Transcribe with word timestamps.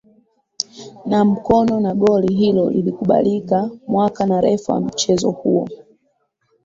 Na 1.05 1.25
mkono 1.25 1.79
na 1.79 1.93
goli 1.95 2.33
hilo 2.35 2.69
lilikubalika 2.69 3.69
mwaka 3.87 4.25
na 4.25 4.41
refa 4.41 4.73
wa 4.73 4.81
mchezo 4.81 5.31
huo 5.31 5.67